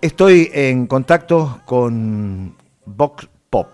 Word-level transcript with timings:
Estoy 0.00 0.48
en 0.54 0.86
contacto 0.86 1.60
con 1.64 2.54
Vox 2.86 3.28
Pop. 3.50 3.66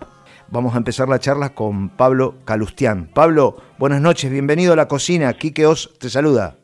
Vamos 0.47 0.73
a 0.73 0.79
empezar 0.79 1.07
la 1.07 1.19
charla 1.19 1.53
con 1.53 1.89
Pablo 1.89 2.37
Calustián. 2.45 3.11
Pablo, 3.13 3.57
buenas 3.77 4.01
noches, 4.01 4.31
bienvenido 4.31 4.73
a 4.73 4.75
la 4.75 4.87
cocina. 4.87 5.31
Quique 5.33 5.67
Os 5.67 5.93
te 5.99 6.09
saluda. 6.09 6.55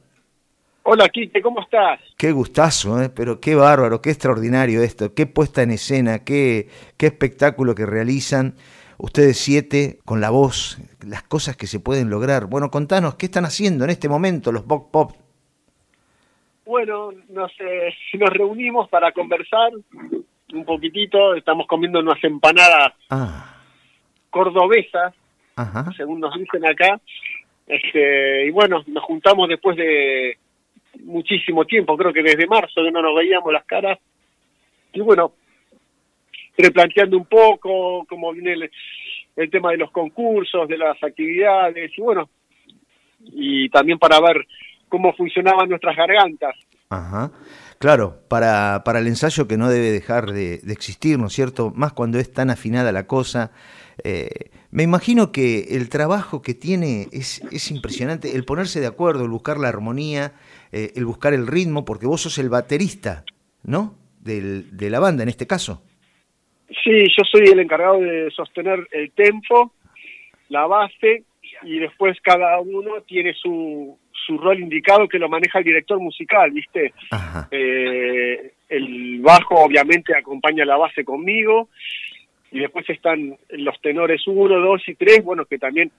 Hola 0.82 1.08
Quique, 1.10 1.44
¿cómo 1.44 1.62
estás? 1.62 2.00
Qué 2.18 2.32
gustazo, 2.32 3.04
¿eh? 3.04 3.10
pero 3.10 3.40
qué 3.40 3.54
bárbaro, 3.54 4.02
qué 4.02 4.10
extraordinario 4.10 4.82
esto, 4.82 5.14
qué 5.14 5.28
puesta 5.28 5.62
en 5.62 5.70
escena, 5.70 6.24
qué, 6.24 6.68
qué 6.98 7.06
espectáculo 7.06 7.76
que 7.76 7.86
realizan 7.86 8.56
ustedes 8.98 9.38
siete 9.38 10.00
con 10.06 10.22
la 10.22 10.32
voz, 10.32 10.80
las 11.06 11.22
cosas 11.22 11.56
que 11.56 11.68
se 11.68 11.80
pueden 11.80 12.10
lograr. 12.10 12.48
Bueno, 12.48 12.72
contanos, 12.72 13.14
¿qué 13.14 13.28
están 13.28 13.46
haciendo 13.46 13.84
en 13.84 13.92
este 13.92 14.10
momento 14.10 14.52
los 14.52 14.66
Vox 14.66 14.88
Pop? 14.92 15.21
Bueno, 16.66 17.12
nos, 17.30 17.52
eh, 17.60 17.94
nos 18.14 18.30
reunimos 18.30 18.90
para 18.90 19.12
conversar 19.12 19.72
un 20.54 20.66
poquitito, 20.66 21.34
estamos 21.36 21.66
comiendo 21.66 22.00
unas 22.00 22.22
empanadas 22.24 22.94
Ah, 23.10 23.56
cordobesas, 24.30 25.14
ajá. 25.56 25.90
según 25.96 26.20
nos 26.20 26.38
dicen 26.38 26.66
acá, 26.66 27.00
este, 27.68 28.48
y 28.48 28.50
bueno, 28.52 28.84
nos 28.88 29.04
juntamos 29.06 29.48
después 29.48 29.78
de 29.78 30.38
muchísimo 31.04 31.64
tiempo, 31.66 31.96
creo 31.96 32.12
que 32.12 32.22
desde 32.22 32.48
marzo 32.48 32.84
que 32.84 32.92
no 32.92 33.02
nos 33.02 33.16
veíamos 33.16 33.54
las 33.54 33.64
caras, 33.66 33.98
y 34.92 35.00
bueno, 35.00 35.32
replanteando 36.58 37.16
un 37.18 37.26
poco 37.26 38.06
cómo 38.10 38.34
viene 38.34 38.52
el, 38.54 38.72
el 39.38 39.50
tema 39.50 39.72
de 39.72 39.78
los 39.78 39.92
concursos, 39.92 40.68
de 40.68 40.78
las 40.78 41.02
actividades, 41.02 41.98
y 41.98 42.02
bueno, 42.02 42.30
y 43.24 43.70
también 43.70 43.98
para 44.00 44.20
ver 44.20 44.46
cómo 44.92 45.14
funcionaban 45.14 45.70
nuestras 45.70 45.96
gargantas. 45.96 46.56
Ajá. 46.90 47.32
Claro, 47.80 48.20
para, 48.28 48.84
para 48.86 49.00
el 49.00 49.08
ensayo 49.08 49.48
que 49.48 49.58
no 49.58 49.70
debe 49.70 49.90
dejar 49.92 50.32
de, 50.32 50.60
de 50.60 50.74
existir, 50.74 51.18
¿no 51.18 51.28
es 51.28 51.34
cierto? 51.34 51.72
Más 51.74 51.94
cuando 51.94 52.20
es 52.20 52.32
tan 52.32 52.52
afinada 52.52 52.92
la 52.92 53.08
cosa. 53.08 53.52
Eh, 54.04 54.52
me 54.70 54.84
imagino 54.84 55.32
que 55.32 55.76
el 55.76 55.90
trabajo 55.90 56.42
que 56.44 56.54
tiene 56.54 57.08
es, 57.12 57.42
es 57.52 57.72
impresionante, 57.72 58.36
el 58.36 58.46
ponerse 58.46 58.80
de 58.80 58.88
acuerdo, 58.88 59.24
el 59.24 59.32
buscar 59.32 59.58
la 59.58 59.70
armonía, 59.70 60.34
eh, 60.72 60.92
el 60.96 61.06
buscar 61.06 61.34
el 61.34 61.48
ritmo, 61.48 61.84
porque 61.84 62.06
vos 62.06 62.22
sos 62.22 62.38
el 62.38 62.50
baterista, 62.50 63.24
¿no? 63.64 63.96
Del, 64.20 64.78
de 64.78 64.90
la 64.92 65.00
banda 65.00 65.24
en 65.24 65.30
este 65.30 65.48
caso. 65.48 65.82
Sí, 66.84 67.08
yo 67.18 67.24
soy 67.24 67.48
el 67.48 67.60
encargado 67.60 68.00
de 68.00 68.30
sostener 68.32 68.88
el 68.92 69.12
tempo, 69.12 69.74
la 70.50 70.68
base, 70.68 71.24
y 71.64 71.80
después 71.80 72.18
cada 72.22 72.60
uno 72.60 73.02
tiene 73.08 73.34
su, 73.34 73.98
su 74.26 74.38
rol 74.38 74.60
indicado 74.60 75.08
que 75.08 75.20
lo 75.20 75.30
maneja 75.30 75.60
el 75.60 75.66
director 75.66 76.00
musical, 76.00 76.52
¿viste? 76.52 76.94
Eh, 77.52 78.54
el 78.70 79.20
bajo 79.22 79.56
obviamente 79.56 80.16
acompaña 80.16 80.66
la 80.66 80.78
base 80.78 81.04
conmigo, 81.04 81.70
y 82.52 82.60
después 82.60 82.90
están 82.90 83.38
los 83.50 83.80
tenores 83.82 84.22
1, 84.28 84.60
2 84.60 84.82
y 84.90 84.96
3, 84.96 85.24
bueno, 85.24 85.46
que 85.46 85.58
también 85.58 85.92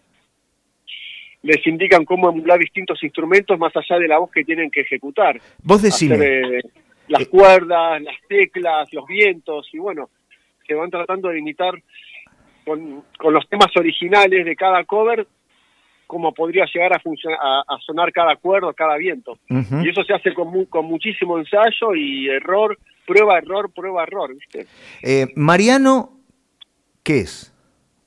les 1.43 1.67
indican 1.67 2.05
cómo 2.05 2.31
emular 2.31 2.59
distintos 2.59 3.03
instrumentos 3.03 3.59
más 3.59 3.75
allá 3.77 3.99
de 3.99 4.07
la 4.09 4.19
voz 4.19 4.31
que 4.31 4.45
tienen 4.45 4.71
que 4.71 4.83
ejecutar. 4.83 5.41
Vos 5.63 5.83
decime, 5.83 6.15
hacer, 6.15 6.55
eh, 6.55 6.61
las 7.09 7.23
Eh. 7.23 7.27
cuerdas, 7.29 8.01
las 8.03 8.17
teclas, 8.29 8.93
los 8.93 9.07
vientos, 9.07 9.69
y 9.73 9.79
bueno, 9.79 10.09
se 10.67 10.75
van 10.75 10.91
tratando 10.91 11.31
de 11.31 11.39
imitar 11.41 11.75
con, 12.65 13.03
con 13.19 13.35
los 13.35 13.49
temas 13.49 13.77
originales 13.77 14.45
de 14.45 14.55
cada 14.55 14.85
cover 14.85 15.27
cómo 16.13 16.35
podría 16.35 16.67
llegar 16.67 16.93
a, 16.93 16.99
funcionar, 17.01 17.39
a, 17.43 17.61
a 17.67 17.79
sonar 17.87 18.13
cada 18.13 18.37
cuerda, 18.37 18.71
cada 18.75 18.99
viento. 18.99 19.39
Y 19.83 19.89
eso 19.89 20.05
se 20.05 20.13
hace 20.13 20.35
con, 20.35 20.49
mu- 20.49 20.67
con 20.69 20.85
muchísimo 20.85 21.39
ensayo 21.39 21.95
y 21.95 22.29
error, 22.29 22.79
prueba, 23.07 23.39
error, 23.39 23.73
prueba, 23.75 24.03
error, 24.03 24.35
¿viste? 24.35 24.67
eh, 25.03 25.29
Mariano, 25.37 26.11
¿qué 27.03 27.21
es? 27.21 27.51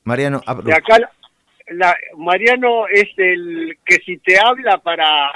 Mariano, 0.04 0.40
ah, 0.46 0.54
De 0.64 0.72
acá, 0.72 1.00
la- 1.00 1.12
la, 1.72 1.96
Mariano 2.16 2.86
es 2.94 3.10
el 3.18 3.76
que 3.84 3.96
si 4.06 4.18
te 4.18 4.38
habla 4.40 4.78
para 4.78 5.32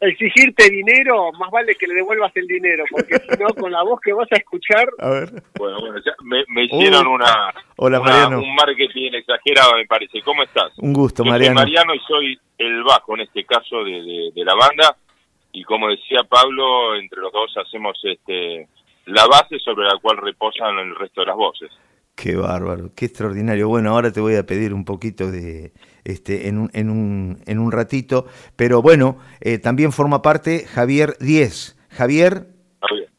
exigirte 0.00 0.70
dinero, 0.70 1.30
más 1.38 1.50
vale 1.50 1.74
que 1.74 1.86
le 1.86 1.94
devuelvas 1.94 2.32
el 2.36 2.46
dinero, 2.46 2.84
porque 2.90 3.16
si 3.18 3.36
no, 3.42 3.48
con 3.54 3.70
la 3.70 3.82
voz 3.82 4.00
que 4.00 4.12
vas 4.12 4.28
a 4.32 4.36
escuchar, 4.36 4.88
a 4.98 5.10
ver. 5.10 5.30
Bueno, 5.58 5.78
bueno, 5.80 5.98
ya 6.04 6.12
me, 6.24 6.44
me 6.48 6.64
hicieron 6.64 7.06
Uh, 7.06 7.10
una, 7.14 7.52
Hola, 7.76 8.00
una- 8.00 8.10
Mariano. 8.10 8.38
un 8.40 8.54
marketing 8.54 9.12
exagerado, 9.14 9.74
me 9.76 9.86
parece. 9.86 10.22
¿Cómo 10.22 10.42
estás? 10.42 10.72
Un 10.78 10.92
gusto, 10.92 11.22
Yo 11.22 11.30
soy 11.30 11.32
Mariano. 11.32 11.54
Mariano 11.60 11.94
y 11.94 11.98
soy 12.00 12.38
el 12.58 12.82
bajo, 12.82 13.14
en 13.14 13.20
este 13.22 13.44
caso, 13.44 13.84
de, 13.84 13.92
de- 14.02 14.30
de 14.34 14.44
la 14.44 14.54
banda. 14.54 14.96
Y 15.52 15.64
como 15.64 15.88
decía 15.88 16.20
Pablo, 16.28 16.94
entre 16.96 17.20
los 17.20 17.32
dos 17.32 17.52
hacemos 17.56 17.98
este 18.04 18.68
la 19.06 19.26
base 19.26 19.58
sobre 19.58 19.86
la 19.86 19.98
cual 20.00 20.18
reposan 20.18 20.78
el 20.78 20.94
resto 20.94 21.22
de 21.22 21.26
las 21.26 21.36
voces. 21.36 21.70
Qué 22.14 22.36
bárbaro, 22.36 22.90
qué 22.94 23.06
extraordinario. 23.06 23.66
Bueno, 23.68 23.90
ahora 23.90 24.12
te 24.12 24.20
voy 24.20 24.36
a 24.36 24.44
pedir 24.46 24.72
un 24.72 24.84
poquito 24.84 25.30
de 25.30 25.72
este 26.04 26.48
en 26.48 26.58
un, 26.58 26.70
en 26.72 26.90
un, 26.90 27.38
en 27.46 27.58
un 27.58 27.72
ratito, 27.72 28.26
pero 28.56 28.82
bueno, 28.82 29.18
eh, 29.40 29.58
también 29.58 29.92
forma 29.92 30.22
parte 30.22 30.66
Javier 30.66 31.16
Díez. 31.20 31.76
Javier. 31.90 32.46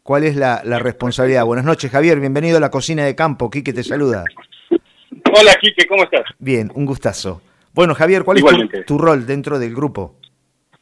¿cuál 0.03 0.23
es 0.23 0.35
la, 0.35 0.61
la 0.65 0.79
responsabilidad? 0.79 1.45
Buenas 1.45 1.63
noches, 1.65 1.89
Javier, 1.91 2.19
bienvenido 2.19 2.57
a 2.57 2.59
la 2.59 2.71
cocina 2.71 3.05
de 3.05 3.15
campo. 3.15 3.49
Quique 3.49 3.71
te 3.71 3.83
saluda. 3.83 4.25
Hola, 4.69 5.53
Quique, 5.61 5.85
¿cómo 5.87 6.03
estás? 6.03 6.23
Bien, 6.39 6.71
un 6.73 6.85
gustazo. 6.85 7.41
Bueno, 7.73 7.93
Javier, 7.95 8.23
¿cuál 8.23 8.37
es 8.39 8.43
tu, 8.43 8.83
tu 8.85 8.97
rol 8.97 9.25
dentro 9.25 9.57
del 9.59 9.73
grupo? 9.73 10.15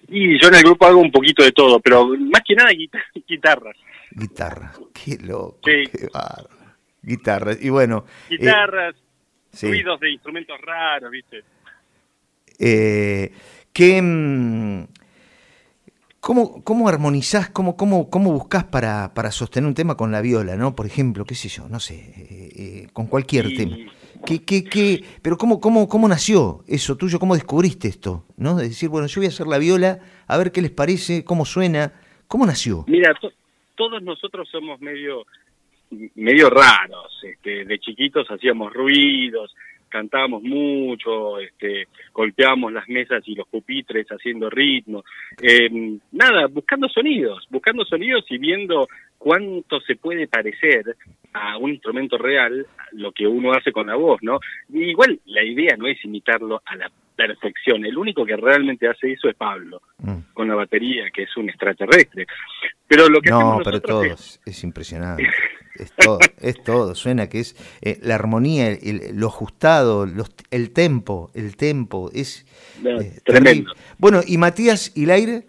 Y 0.08 0.42
yo 0.42 0.48
en 0.48 0.56
el 0.56 0.64
grupo 0.64 0.86
hago 0.88 1.00
un 1.00 1.12
poquito 1.12 1.44
de 1.44 1.52
todo, 1.52 1.80
pero 1.80 2.08
más 2.08 2.42
que 2.48 2.56
nada 2.56 2.72
guita- 2.72 3.04
guitarras. 3.28 3.76
Guitarra. 4.12 4.72
Qué 4.94 5.18
loco, 5.22 5.59
Sí. 5.66 5.84
qué 5.92 6.08
bárbaro. 6.12 6.50
Guitarra. 7.02 7.52
Y 7.59 7.70
bueno, 7.70 8.06
eh, 8.30 8.38
Guitarras, 8.38 8.96
sí. 9.52 9.68
ruidos 9.68 10.00
de 10.00 10.12
instrumentos 10.12 10.59
raros, 10.62 11.12
¿viste? 11.12 11.44
Eh, 12.59 13.31
¿qué, 13.74 14.02
mm, 14.02 14.84
¿cómo, 16.20 16.64
¿Cómo 16.64 16.88
armonizás, 16.90 17.50
cómo, 17.50 17.75
cómo, 17.78 18.09
cómo 18.09 18.31
buscás 18.34 18.66
para, 18.66 19.14
para 19.14 19.31
sostener 19.31 19.68
un 19.68 19.74
tema 19.74 19.96
con 19.96 20.12
la 20.12 20.22
viola, 20.22 20.56
¿no? 20.56 20.75
Por 20.75 20.86
ejemplo, 20.86 21.25
qué 21.25 21.36
sé 21.36 21.47
yo, 21.50 21.68
no 21.70 21.80
sé, 21.80 21.96
eh, 21.96 22.50
eh, 22.56 22.88
con 22.94 23.08
cualquier 23.08 23.47
Y- 23.47 23.56
tema. 23.56 23.78
¿Qué, 24.25 24.44
qué, 24.44 24.66
qué, 24.66 25.02
pero 25.22 25.38
cómo, 25.38 25.62
cómo, 25.62 25.88
¿cómo 25.88 26.06
nació 26.09 26.62
eso 26.68 26.97
tuyo? 26.97 27.20
¿Cómo 27.20 27.36
descubriste 27.36 27.88
esto? 27.88 28.25
¿no? 28.36 28.58
De 28.58 28.68
decir, 28.68 28.90
bueno, 28.90 29.08
yo 29.08 29.22
voy 29.22 29.28
a 29.28 29.30
hacer 29.30 29.47
la 29.47 29.58
viola, 29.58 30.00
a 30.28 30.38
ver 30.38 30.52
qué 30.52 30.62
les 30.62 30.72
parece, 30.72 31.24
cómo 31.24 31.46
suena. 31.46 31.94
¿Cómo 32.28 32.46
nació? 32.46 32.84
Mira, 32.88 33.14
to- 33.20 33.31
todos 33.76 34.03
nosotros 34.03 34.47
somos 34.52 34.81
medio 34.81 35.24
medio 36.16 36.50
raros. 36.50 37.12
Este, 37.24 37.64
de 37.64 37.80
chiquitos 37.80 38.28
hacíamos 38.30 38.74
ruidos, 38.74 39.56
cantábamos 39.90 40.42
mucho, 40.44 41.40
este, 41.40 41.88
golpeábamos 42.14 42.72
las 42.72 42.88
mesas 42.88 43.22
y 43.28 43.36
los 43.36 43.48
pupitres 43.48 44.08
haciendo 44.08 44.50
ritmo. 44.50 45.04
Eh, 45.42 45.98
nada, 46.12 46.48
buscando 46.48 46.88
sonidos, 46.90 47.46
buscando 47.50 47.84
sonidos 47.86 48.26
y 48.30 48.38
viendo 48.38 48.88
cuánto 49.18 49.80
se 49.82 49.96
puede 49.96 50.28
parecer 50.28 50.96
a 51.34 51.58
un 51.58 51.72
instrumento 51.72 52.18
real 52.18 52.66
lo 52.94 53.12
que 53.12 53.28
uno 53.28 53.52
hace 53.54 53.72
con 53.72 53.88
la 53.88 53.96
voz, 53.96 54.20
¿no? 54.24 54.40
Y 54.74 54.84
igual 54.92 55.20
la 55.26 55.44
idea 55.44 55.76
no 55.78 55.88
es 55.88 56.04
imitarlo 56.06 56.62
a 56.66 56.76
la 56.76 56.90
perfección. 57.16 57.86
El 57.86 57.98
único 57.98 58.26
que 58.26 58.38
realmente 58.38 58.88
hace 58.88 59.12
eso 59.12 59.28
es 59.30 59.36
Pablo 59.36 59.82
Mm. 60.02 60.20
con 60.34 60.48
la 60.48 60.56
batería, 60.56 61.10
que 61.12 61.24
es 61.24 61.36
un 61.38 61.50
extraterrestre. 61.50 62.26
Pero 62.88 63.10
lo 63.10 63.20
que 63.22 63.30
No, 63.30 63.36
hacemos 63.38 63.58
nosotros 63.60 63.82
todo 63.84 64.04
es- 64.06 64.12
es, 64.14 64.42
es 64.46 64.64
impresionante. 64.64 65.24
Es 65.75 65.91
todo, 65.94 66.19
es 66.41 66.62
todo. 66.63 66.96
Suena 66.96 67.30
que 67.30 67.40
es 67.40 67.56
eh, 67.81 68.00
la 68.02 68.16
armonía, 68.16 68.68
el- 68.69 69.12
lo 69.16 69.28
ajustado, 69.28 70.06
los- 70.06 70.31
el 70.52 70.72
tempo, 70.72 71.31
el 71.34 71.56
tempo, 71.56 72.09
es 72.13 72.46
No, 72.81 73.00
eh, 73.02 73.19
tremendo. 73.24 73.72
terrible. 73.72 73.74
Bueno, 73.97 74.22
¿y 74.25 74.38
Matías 74.38 74.91
Hilaire? 74.96 75.46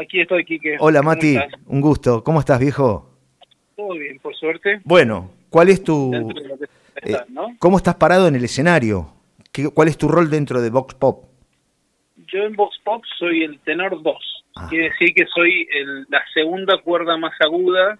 Aquí 0.00 0.20
estoy, 0.20 0.44
Quique. 0.44 0.76
Hola 0.78 1.00
¿Cómo 1.00 1.10
Mati, 1.10 1.36
estás? 1.36 1.52
un 1.66 1.80
gusto. 1.80 2.22
¿Cómo 2.22 2.40
estás, 2.40 2.60
viejo? 2.60 3.08
Todo 3.76 3.94
bien, 3.94 4.18
por 4.20 4.34
suerte. 4.36 4.80
Bueno, 4.84 5.30
¿cuál 5.48 5.70
es 5.70 5.82
tu... 5.82 6.10
De 6.10 7.12
eh. 7.12 7.16
¿Cómo 7.58 7.78
estás 7.78 7.94
parado 7.96 8.28
en 8.28 8.36
el 8.36 8.44
escenario? 8.44 9.12
¿Qué- 9.50 9.70
¿Cuál 9.70 9.88
es 9.88 9.96
tu 9.96 10.08
rol 10.08 10.30
dentro 10.30 10.60
de 10.60 10.70
Vox 10.70 10.94
Pop? 10.94 11.24
Yo 12.32 12.40
en 12.40 12.54
Vox 12.54 12.78
Pop 12.84 13.02
soy 13.18 13.42
el 13.42 13.58
tenor 13.60 14.02
2. 14.02 14.41
Ah. 14.56 14.66
Quiere 14.68 14.90
decir 14.90 15.14
que 15.14 15.26
soy 15.26 15.66
el- 15.72 16.06
la 16.08 16.22
segunda 16.34 16.78
cuerda 16.78 17.16
más 17.16 17.32
aguda. 17.40 17.98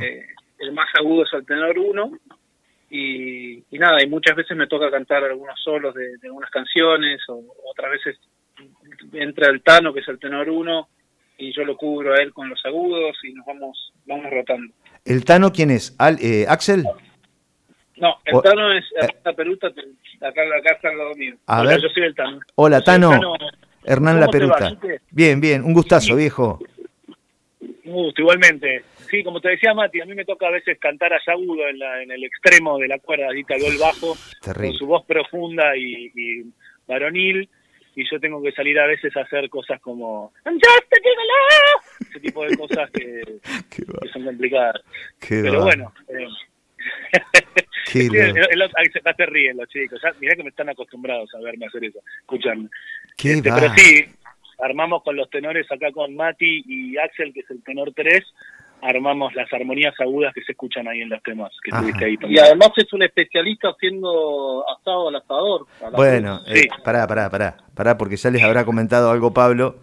Eh, 0.00 0.22
el 0.58 0.72
más 0.72 0.88
agudo 0.98 1.24
es 1.24 1.32
el 1.34 1.44
tenor 1.46 1.78
1. 1.78 2.12
Y, 2.88 3.64
y 3.70 3.78
nada, 3.78 4.02
y 4.02 4.08
muchas 4.08 4.36
veces 4.36 4.56
me 4.56 4.68
toca 4.68 4.90
cantar 4.90 5.24
algunos 5.24 5.58
solos 5.60 5.92
de, 5.94 6.18
de 6.18 6.28
algunas 6.28 6.50
canciones, 6.50 7.20
o 7.28 7.42
otras 7.70 7.90
veces 7.90 8.16
entra 9.12 9.48
el 9.50 9.60
Tano, 9.62 9.92
que 9.92 10.00
es 10.00 10.08
el 10.08 10.18
tenor 10.20 10.48
1, 10.48 10.88
y 11.38 11.52
yo 11.52 11.64
lo 11.64 11.76
cubro 11.76 12.14
a 12.14 12.18
él 12.22 12.32
con 12.32 12.48
los 12.48 12.64
agudos 12.64 13.16
y 13.24 13.32
nos 13.34 13.44
vamos 13.44 13.92
vamos 14.06 14.30
rotando. 14.30 14.72
¿El 15.04 15.24
Tano 15.24 15.50
quién 15.52 15.70
es? 15.72 15.96
Al- 15.98 16.18
eh, 16.22 16.46
¿Axel? 16.48 16.84
No, 17.96 18.14
el 18.24 18.34
O- 18.36 18.42
Tano 18.42 18.72
es 18.72 18.84
la 19.24 19.32
Peruta, 19.32 19.66
acá, 19.66 20.42
acá 20.58 20.74
está 20.76 20.88
al 20.90 20.98
lado 20.98 21.14
mío. 21.16 21.34
A 21.46 21.60
Hola, 21.62 21.70
ver. 21.70 21.80
Yo 21.80 21.88
soy 21.88 22.04
el 22.04 22.14
Tano. 22.14 22.38
Hola, 22.54 22.76
el 22.78 22.84
Tano. 22.84 23.10
Hernán 23.84 24.20
La 24.20 24.26
¿Cómo 24.26 24.30
te 24.38 24.46
va, 24.46 24.56
Peruta. 24.58 24.95
Bien, 25.16 25.40
bien, 25.40 25.64
un 25.64 25.72
gustazo, 25.72 26.14
viejo. 26.14 26.58
gusto, 27.84 28.20
igualmente. 28.20 28.82
Sí, 29.10 29.24
como 29.24 29.40
te 29.40 29.48
decía 29.48 29.72
Mati, 29.72 29.98
a 30.02 30.04
mí 30.04 30.14
me 30.14 30.26
toca 30.26 30.46
a 30.46 30.50
veces 30.50 30.78
cantar 30.78 31.10
allá 31.14 31.32
agudo 31.32 31.66
en, 31.66 31.78
la, 31.78 32.02
en 32.02 32.10
el 32.10 32.22
extremo 32.22 32.76
de 32.76 32.86
la 32.86 32.98
cuerda, 32.98 33.28
ahí 33.30 33.42
tal 33.44 33.62
el 33.62 33.78
bajo, 33.78 34.14
Terrible. 34.42 34.68
con 34.68 34.76
su 34.78 34.86
voz 34.86 35.06
profunda 35.06 35.74
y, 35.74 36.12
y 36.14 36.44
varonil, 36.86 37.48
y 37.94 38.04
yo 38.10 38.20
tengo 38.20 38.42
que 38.42 38.52
salir 38.52 38.78
a 38.78 38.86
veces 38.86 39.16
a 39.16 39.22
hacer 39.22 39.48
cosas 39.48 39.80
como 39.80 40.34
I'm 40.44 40.56
just 40.56 40.92
a 40.92 40.96
gigolo", 41.02 42.10
ese 42.10 42.20
tipo 42.20 42.44
de 42.44 42.56
cosas 42.58 42.90
que, 42.90 43.22
son 44.12 44.22
complicadas. 44.22 44.82
qué 45.18 45.40
Pero 45.40 45.60
va- 45.60 45.64
bueno, 45.64 45.94
eh, 46.08 46.28
sí, 47.86 48.06
se, 48.10 49.26
ríen 49.26 49.56
los 49.56 49.68
chicos, 49.70 49.98
ya, 50.02 50.12
mirá 50.20 50.36
que 50.36 50.42
me 50.42 50.50
están 50.50 50.68
acostumbrados 50.68 51.34
a 51.34 51.40
verme 51.40 51.64
hacer 51.64 51.86
eso, 51.86 52.00
escuchan. 52.20 52.68
Este, 53.16 53.50
pero 53.50 53.72
sí, 53.76 54.04
armamos 54.58 55.02
con 55.02 55.16
los 55.16 55.28
tenores 55.30 55.70
acá 55.70 55.92
con 55.92 56.14
Mati 56.14 56.62
y 56.66 56.96
Axel, 56.98 57.32
que 57.32 57.40
es 57.40 57.50
el 57.50 57.62
tenor 57.62 57.92
3, 57.94 58.22
armamos 58.82 59.34
las 59.34 59.50
armonías 59.52 59.94
agudas 60.00 60.32
que 60.34 60.42
se 60.42 60.52
escuchan 60.52 60.86
ahí 60.86 61.00
en 61.00 61.08
los 61.08 61.22
temas 61.22 61.50
que 61.64 61.70
tuviste 61.70 62.04
ahí 62.04 62.16
Y 62.28 62.38
además 62.38 62.70
es 62.76 62.92
un 62.92 63.02
especialista 63.02 63.68
haciendo 63.70 64.64
asado 64.68 65.08
al 65.08 65.16
asador. 65.16 65.66
Bueno, 65.94 66.40
Sí. 66.46 66.60
eh, 66.60 66.68
pará, 66.84 67.06
pará, 67.06 67.30
pará, 67.30 67.56
pará, 67.74 67.96
porque 67.98 68.16
ya 68.16 68.30
les 68.30 68.42
habrá 68.42 68.64
comentado 68.64 69.10
algo 69.10 69.32
Pablo, 69.32 69.76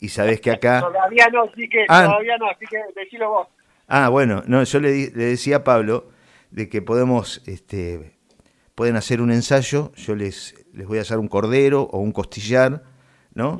y 0.00 0.08
sabés 0.08 0.40
que 0.40 0.50
acá... 0.50 0.80
Todavía 0.80 1.28
no, 1.32 1.44
así 1.44 1.68
que 1.68 1.84
Ah. 1.88 2.04
todavía 2.06 2.36
no, 2.36 2.50
así 2.50 2.64
que 2.66 2.78
decilo 3.00 3.28
vos. 3.30 3.48
Ah, 3.86 4.08
bueno, 4.08 4.42
no, 4.46 4.62
yo 4.64 4.80
le, 4.80 4.90
di- 4.90 5.10
le 5.14 5.24
decía 5.24 5.56
a 5.58 5.64
Pablo 5.64 6.08
de 6.50 6.68
que 6.68 6.82
podemos, 6.82 7.42
este, 7.46 8.16
pueden 8.74 8.96
hacer 8.96 9.20
un 9.20 9.30
ensayo, 9.30 9.92
yo 9.94 10.16
les, 10.16 10.54
les 10.74 10.86
voy 10.88 10.98
a 10.98 11.02
hacer 11.02 11.18
un 11.18 11.28
cordero 11.28 11.82
o 11.82 11.98
un 12.00 12.10
costillar, 12.12 12.82
¿no? 13.34 13.56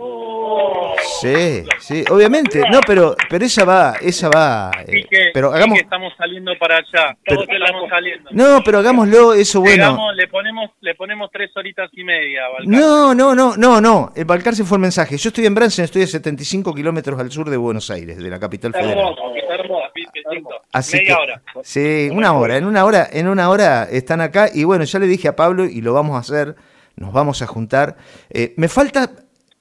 Sí, 1.21 1.65
sí, 1.81 2.05
obviamente, 2.11 2.63
no, 2.71 2.81
pero, 2.87 3.15
pero 3.29 3.45
esa 3.45 3.65
va, 3.65 3.95
esa 4.01 4.29
va, 4.29 4.71
eh, 4.87 5.05
que, 5.09 5.31
pero 5.33 5.53
hagamos, 5.53 5.77
que 5.79 5.85
estamos 5.85 6.13
saliendo 6.17 6.53
para 6.59 6.77
allá. 6.77 7.17
Pero- 7.25 7.43
Todos 7.45 7.49
estamos 7.61 7.89
saliendo. 7.89 8.31
no, 8.33 8.63
pero 8.65 8.79
hagámoslo, 8.79 9.35
eso 9.35 9.61
bueno. 9.61 9.77
Llegamos, 9.77 10.17
le 10.17 10.29
ponemos, 10.29 10.71
le 10.81 10.95
ponemos 10.95 11.31
tres 11.33 11.51
horitas 11.57 11.91
y 11.93 12.05
media. 12.05 12.43
Balcar. 12.49 12.67
No, 12.69 13.15
no, 13.15 13.35
no, 13.35 13.57
no, 13.57 13.81
no, 13.81 14.13
el 14.17 14.25
Balcarce 14.25 14.65
fue 14.65 14.77
el 14.79 14.83
mensaje. 14.83 15.17
Yo 15.17 15.29
estoy 15.29 15.47
en 15.47 15.55
Bransen, 15.55 15.85
estoy 15.85 16.03
a 16.03 16.07
75 16.07 16.75
kilómetros 16.75 17.19
al 17.21 17.31
sur 17.31 17.49
de 17.51 17.57
Buenos 17.57 17.91
Aires, 17.91 18.17
de 18.19 18.31
la 18.31 18.39
capital 18.41 18.73
federal. 18.73 18.91
Hermoso, 18.99 19.23
hermoso, 19.51 19.91
hermoso. 20.31 20.57
Así 20.73 20.97
Media 20.97 21.17
que- 21.17 21.23
hora. 21.23 21.43
Sí, 21.63 22.09
una 22.13 22.33
hora, 22.33 22.57
en 22.57 22.65
una 22.67 22.85
hora, 22.85 23.09
en 23.13 23.29
una 23.29 23.49
hora 23.51 23.85
están 23.85 24.21
acá 24.21 24.49
y 24.53 24.65
bueno, 24.65 24.85
ya 24.85 24.99
le 24.99 25.07
dije 25.07 25.29
a 25.29 25.37
Pablo 25.37 25.65
y 25.65 25.81
lo 25.81 25.93
vamos 25.95 26.17
a 26.17 26.21
hacer, 26.21 26.57
nos 26.97 27.13
vamos 27.13 27.43
a 27.43 27.47
juntar. 27.47 27.97
Eh, 28.31 28.55
me 28.57 28.69
falta, 28.69 29.11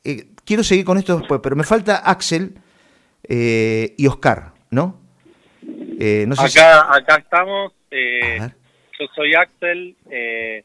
eh, 0.03 0.25
quiero 0.45 0.63
seguir 0.63 0.85
con 0.85 0.97
esto 0.97 1.17
después, 1.17 1.39
pero 1.43 1.55
me 1.55 1.63
falta 1.63 1.97
Axel 1.97 2.55
eh, 3.27 3.93
y 3.97 4.07
Oscar, 4.07 4.51
¿no? 4.69 4.99
Eh, 5.99 6.25
no 6.27 6.35
sé 6.35 6.49
si- 6.49 6.59
Acá, 6.59 6.95
acá 6.95 7.15
estamos. 7.17 7.73
eh, 7.91 8.39
yo 8.99 9.05
soy 9.15 9.33
Axel. 9.35 9.95
eh, 10.09 10.63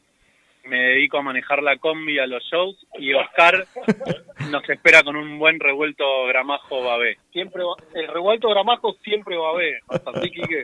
me 0.65 0.77
dedico 0.81 1.17
a 1.17 1.21
manejar 1.21 1.63
la 1.63 1.77
combi 1.77 2.19
a 2.19 2.27
los 2.27 2.43
shows. 2.43 2.75
Y 2.99 3.13
Oscar 3.13 3.65
nos 4.51 4.67
espera 4.69 5.01
con 5.03 5.15
un 5.15 5.39
buen 5.39 5.61
revuelto 5.61 6.03
gramajo 6.27 6.83
babé. 6.83 7.17
Siempre 7.31 7.63
va- 7.63 7.81
el 7.93 8.07
revuelto 8.09 8.49
gramajo 8.49 8.97
siempre 9.03 9.37
va 9.37 9.47
a 9.47 9.51
haber. 9.51 9.79
Así 10.17 10.29
que 10.31 10.63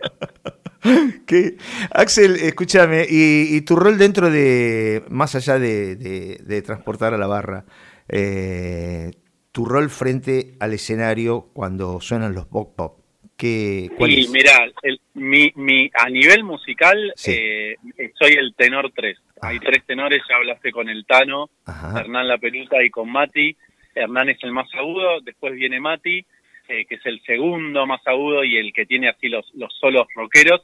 ¿Qué? 1.25 1.55
Axel, 1.91 2.35
escúchame, 2.35 3.05
y, 3.09 3.55
y 3.55 3.61
tu 3.61 3.77
rol 3.77 3.97
dentro 3.97 4.29
de, 4.29 5.03
más 5.09 5.33
allá 5.35 5.57
de, 5.57 5.95
de- 5.95 6.37
de 6.43 6.61
transportar 6.61 7.13
a 7.13 7.17
la 7.17 7.27
barra, 7.27 7.63
eh, 8.09 9.11
tu 9.51 9.65
rol 9.65 9.89
frente 9.89 10.55
al 10.59 10.73
escenario 10.73 11.49
cuando 11.53 11.99
suenan 12.01 12.33
los 12.33 12.45
pop 12.47 12.75
pop, 12.75 12.99
¿qué, 13.37 13.89
cuál 13.97 14.11
Y 14.11 14.21
es? 14.21 14.29
mirá, 14.29 14.65
el- 14.81 14.99
mi, 15.13 15.51
mi, 15.55 15.89
a 15.93 16.09
nivel 16.09 16.43
musical, 16.43 17.13
Sí. 17.15 17.31
eh, 17.35 17.75
soy 18.19 18.33
el 18.33 18.53
tenor 18.55 18.91
3. 18.95 19.17
Ah. 19.41 19.49
Hay 19.49 19.59
tres 19.59 19.85
tenores, 19.85 20.21
ya 20.27 20.35
hablaste 20.37 20.71
con 20.71 20.89
el 20.89 21.05
Tano, 21.05 21.49
Ajá. 21.65 21.99
Hernán 21.99 22.27
La 22.27 22.37
Pelusa 22.37 22.81
y 22.83 22.89
con 22.89 23.11
Mati. 23.11 23.55
Hernán 23.95 24.29
es 24.29 24.37
el 24.43 24.51
más 24.51 24.67
agudo, 24.73 25.21
después 25.21 25.53
viene 25.53 25.79
Mati, 25.79 26.25
eh, 26.67 26.85
que 26.85 26.95
es 26.95 27.05
el 27.05 27.21
segundo 27.23 27.85
más 27.85 28.01
agudo 28.07 28.43
y 28.43 28.57
el 28.57 28.73
que 28.73 28.85
tiene 28.85 29.09
así 29.09 29.27
los, 29.29 29.45
los 29.53 29.71
solos 29.79 30.07
rockeros. 30.15 30.61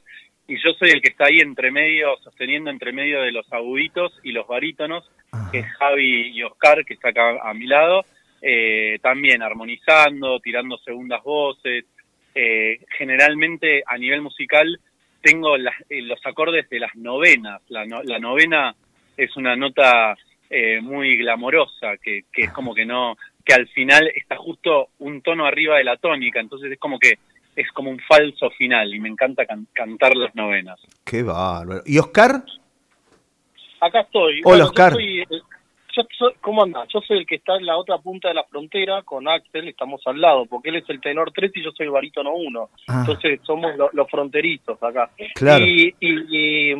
Y 0.48 0.56
yo 0.56 0.72
soy 0.78 0.90
el 0.90 1.00
que 1.00 1.10
está 1.10 1.26
ahí 1.26 1.38
entre 1.38 1.70
medio, 1.70 2.16
sosteniendo 2.24 2.70
entre 2.70 2.92
medio 2.92 3.20
de 3.22 3.30
los 3.30 3.46
aguditos 3.52 4.12
y 4.24 4.32
los 4.32 4.48
barítonos, 4.48 5.08
Ajá. 5.32 5.50
que 5.50 5.58
es 5.60 5.66
Javi 5.78 6.28
y 6.36 6.42
Oscar, 6.42 6.84
que 6.84 6.94
está 6.94 7.10
acá 7.10 7.38
a 7.42 7.54
mi 7.54 7.66
lado, 7.66 8.04
eh, 8.42 8.98
también 9.02 9.42
armonizando, 9.42 10.40
tirando 10.40 10.76
segundas 10.78 11.22
voces. 11.22 11.84
Eh, 12.34 12.80
generalmente 12.96 13.82
a 13.86 13.98
nivel 13.98 14.22
musical 14.22 14.78
tengo 15.22 15.56
las- 15.56 15.74
eh, 15.88 16.02
los 16.02 16.18
acordes 16.24 16.68
de 16.70 16.80
las 16.80 16.94
novenas. 16.96 17.60
La, 17.68 17.84
no- 17.84 18.02
la 18.02 18.18
novena 18.18 18.74
es 19.16 19.36
una 19.36 19.56
nota 19.56 20.16
eh, 20.52 20.80
muy 20.80 21.16
glamorosa, 21.18 21.96
que, 22.02 22.24
que 22.32 22.42
es 22.42 22.50
como 22.50 22.74
que 22.74 22.84
no, 22.84 23.16
que 23.44 23.54
al 23.54 23.68
final 23.68 24.08
está 24.14 24.36
justo 24.36 24.88
un 24.98 25.22
tono 25.22 25.46
arriba 25.46 25.76
de 25.78 25.84
la 25.84 25.96
tónica, 25.96 26.40
entonces 26.40 26.72
es 26.72 26.78
como 26.78 26.98
que 26.98 27.18
es 27.54 27.70
como 27.72 27.90
un 27.90 28.00
falso 28.00 28.50
final 28.50 28.92
y 28.94 28.98
me 29.00 29.08
encanta 29.08 29.44
can- 29.46 29.68
cantar 29.72 30.16
las 30.16 30.34
novenas. 30.34 30.80
Qué 31.04 31.22
bárbaro. 31.22 31.82
¿Y 31.86 31.98
Oscar? 31.98 32.42
Acá 33.80 34.00
estoy. 34.00 34.40
Hola, 34.44 34.58
yo 34.58 34.64
Oscar. 34.66 34.92
soy- 34.92 35.24
yo 35.96 36.02
soy- 36.16 36.34
¿Cómo 36.40 36.62
andás? 36.62 36.88
Yo 36.92 37.00
soy 37.00 37.18
el 37.18 37.26
que 37.26 37.34
está 37.36 37.56
en 37.56 37.66
la 37.66 37.76
otra 37.76 37.98
punta 37.98 38.28
de 38.28 38.34
la 38.34 38.44
frontera 38.44 39.02
con 39.02 39.26
Axel, 39.26 39.66
estamos 39.68 40.00
al 40.06 40.20
lado, 40.20 40.46
porque 40.46 40.68
él 40.68 40.76
es 40.76 40.88
el 40.88 41.00
tenor 41.00 41.32
3 41.32 41.50
y 41.56 41.64
yo 41.64 41.72
soy 41.72 41.86
el 41.86 41.92
barítono 41.92 42.32
1. 42.34 42.68
Ah, 42.88 43.00
Entonces 43.00 43.40
somos 43.42 43.76
lo- 43.76 43.90
los 43.92 44.08
fronterizos 44.08 44.80
acá. 44.82 45.10
claro. 45.34 45.64
Y, 45.64 45.94
y, 45.98 46.10
y, 46.28 46.72